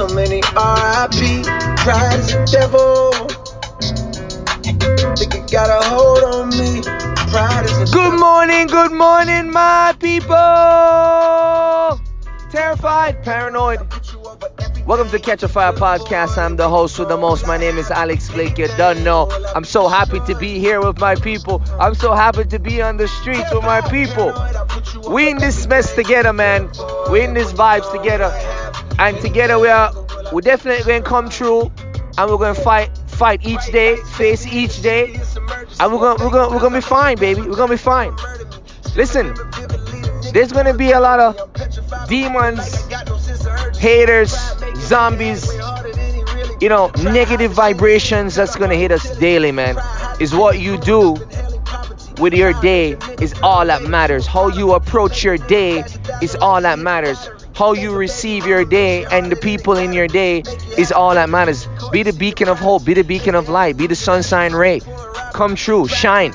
[0.00, 1.42] so many R.I.P.
[1.76, 3.12] Pride is the devil.
[5.14, 6.80] Think it got a hold on me.
[7.30, 10.30] Pride is the Good morning, good morning, my people.
[12.50, 13.80] Terrified, paranoid.
[14.86, 16.38] Welcome to Catch a Fire podcast.
[16.38, 17.46] I'm the host with the most.
[17.46, 18.56] My name is Alex Blake.
[18.56, 19.30] You don't know.
[19.54, 21.62] I'm so happy to be here with my people.
[21.78, 24.32] I'm so happy to be on the streets with my people.
[25.08, 26.70] We in this mess together, man.
[27.10, 28.32] We in this vibes together,
[28.98, 29.92] and together we are.
[30.32, 31.72] We're definitely going to come through,
[32.18, 35.20] and we're going to fight, fight each day, face each day,
[35.80, 37.42] and we're gonna, we're gonna, we're gonna be fine, baby.
[37.42, 38.14] We're gonna be fine.
[38.96, 39.34] Listen,
[40.32, 42.86] there's gonna be a lot of demons,
[43.78, 44.36] haters,
[44.76, 45.50] zombies,
[46.60, 49.76] you know, negative vibrations that's gonna hit us daily, man.
[50.20, 51.16] Is what you do
[52.18, 54.26] with your day is all that matters.
[54.26, 55.84] How you approach your day
[56.20, 57.28] is all that matters.
[57.54, 60.42] How you receive your day and the people in your day
[60.78, 61.68] is all that matters.
[61.92, 64.80] Be the beacon of hope, be the beacon of light, be the sunshine ray.
[65.32, 66.32] Come true, shine.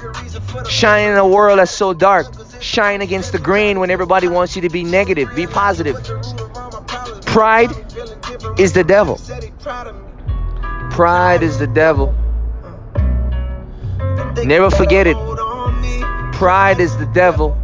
[0.67, 2.27] Shine in a world that's so dark.
[2.61, 5.33] Shine against the grain when everybody wants you to be negative.
[5.35, 5.95] Be positive.
[7.25, 7.71] Pride
[8.57, 9.19] is the devil.
[10.91, 12.15] Pride is the devil.
[14.43, 15.17] Never forget it.
[16.33, 17.57] Pride is the devil.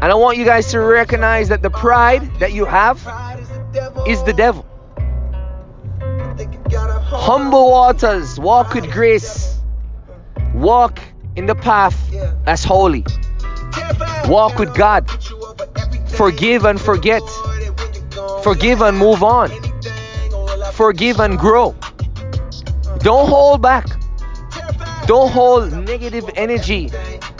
[0.00, 2.98] And I want you guys to recognize that the pride that you have
[4.06, 4.64] is the devil.
[7.02, 9.58] Humble waters, walk with grace.
[10.54, 11.00] Walk
[11.36, 11.96] in the path
[12.44, 13.04] that's holy.
[14.26, 15.06] Walk with God.
[16.08, 17.22] Forgive and forget.
[18.42, 19.50] Forgive and move on.
[20.72, 21.74] Forgive and grow.
[23.00, 23.86] Don't hold back.
[25.06, 26.90] Don't hold negative energy.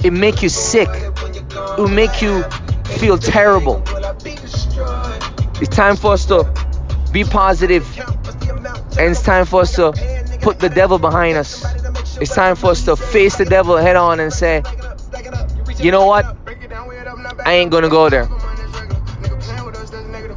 [0.04, 0.88] It make you sick.
[1.78, 2.42] It will make you
[2.98, 3.80] feel terrible.
[5.60, 6.42] It's time for us to
[7.12, 7.22] be.
[7.22, 9.92] And it's time for us to
[10.40, 11.64] put the devil behind us.
[12.20, 14.64] It's time for us to face the devil head on and say,
[15.78, 16.26] you know what?
[17.46, 18.24] I ain't gonna go there.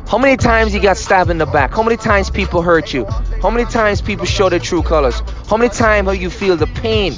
[0.07, 1.71] How many times you got stabbed in the back?
[1.71, 3.05] How many times people hurt you?
[3.41, 5.23] How many times people show their true colors?
[5.49, 7.13] How many times have you feel the pain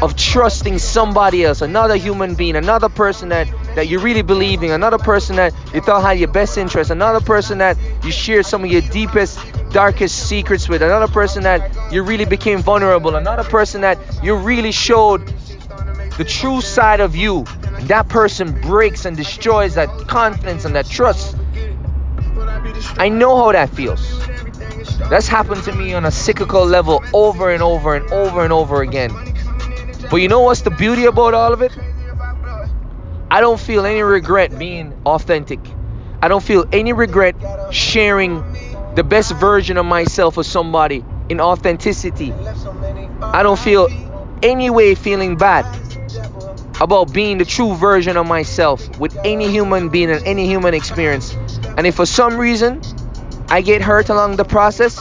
[0.00, 4.70] of trusting somebody else, another human being, another person that, that you really believe in,
[4.70, 8.64] another person that you thought had your best interest, another person that you shared some
[8.64, 9.38] of your deepest,
[9.70, 14.72] darkest secrets with, another person that you really became vulnerable, another person that you really
[14.72, 15.26] showed
[16.16, 17.44] the true side of you.
[17.82, 21.36] That person breaks and destroys that confidence and that trust.
[22.98, 24.18] I know how that feels.
[25.10, 28.82] That's happened to me on a cyclical level over and over and over and over
[28.82, 29.12] again.
[30.10, 31.72] But you know what's the beauty about all of it?
[33.30, 35.60] I don't feel any regret being authentic.
[36.22, 37.36] I don't feel any regret
[37.70, 38.42] sharing
[38.94, 42.32] the best version of myself with somebody in authenticity.
[42.32, 43.88] I don't feel
[44.42, 45.66] any way feeling bad
[46.80, 51.34] about being the true version of myself with any human being and any human experience.
[51.76, 52.80] And if for some reason
[53.50, 54.98] I get hurt along the process,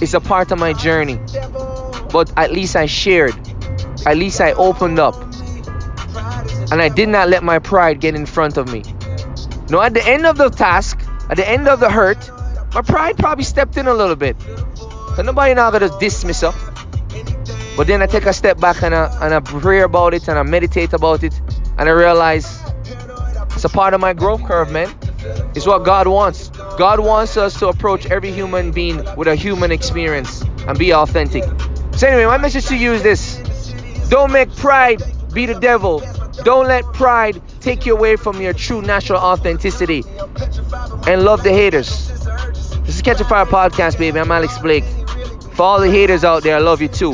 [0.00, 1.20] it's a part of my journey.
[2.10, 3.34] But at least I shared.
[4.06, 5.14] At least I opened up.
[6.70, 8.82] And I did not let my pride get in front of me.
[9.70, 11.00] No, at the end of the task,
[11.30, 12.30] at the end of the hurt,
[12.74, 14.36] my pride probably stepped in a little bit.
[15.16, 16.52] So nobody now gonna dismiss her.
[17.76, 20.38] But then I take a step back and I, and I pray about it and
[20.38, 21.40] I meditate about it
[21.78, 22.60] and I realize
[23.54, 24.92] it's a part of my growth curve, man.
[25.54, 26.48] It's what God wants.
[26.78, 31.44] God wants us to approach every human being with a human experience and be authentic.
[31.96, 33.37] So anyway, my message to you is this.
[34.08, 35.02] Don't make pride
[35.34, 36.02] be the devil.
[36.42, 40.02] Don't let pride take you away from your true natural authenticity.
[41.06, 42.08] And love the haters.
[42.84, 44.18] This is Catch a Fire Podcast, baby.
[44.18, 44.84] I'm Alex Blake.
[45.52, 47.12] For all the haters out there, I love you too.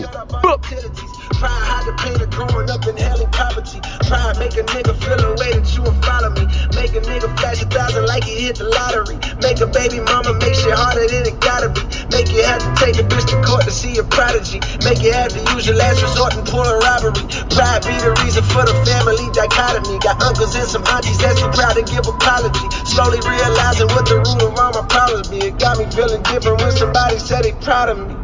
[4.38, 6.46] Make a nigga feel a way that you follow me.
[6.76, 9.16] Make a nigga flash a thousand like he hit the lottery.
[9.42, 11.83] Make a baby mama make shit harder than it gotta be.
[12.14, 14.62] Make you have to take a bitch to court to see a prodigy.
[14.86, 17.26] Make you have to use your last resort and pull a robbery.
[17.50, 19.98] Pride be the reason for the family dichotomy.
[19.98, 22.70] Got uncles and some aunties that's too proud to give apology.
[22.86, 25.38] Slowly realizing what the root of all my problems be.
[25.42, 28.14] It got me feeling different when somebody said they proud of me.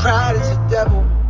[0.00, 1.23] Pride is the devil.